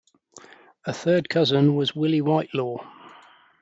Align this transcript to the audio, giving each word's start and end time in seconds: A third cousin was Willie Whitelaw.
A 0.85 0.93
third 0.93 1.29
cousin 1.29 1.75
was 1.75 1.95
Willie 1.95 2.21
Whitelaw. 2.23 2.77